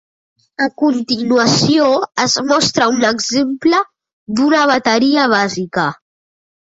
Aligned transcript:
A 0.67 0.67
continuació 0.83 1.91
es 2.25 2.37
mostra 2.51 2.87
un 2.95 3.05
exemple 3.11 3.83
d'una 4.41 4.67
bateria 4.73 5.29
bàsica. 5.39 5.87